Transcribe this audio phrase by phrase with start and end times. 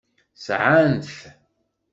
[0.45, 1.11] Sɛan-t.